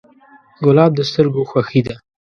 ګلاب 0.65 0.91
د 0.95 0.99
سترګو 1.09 1.41
خوښي 1.49 1.81
ده. 1.87 1.95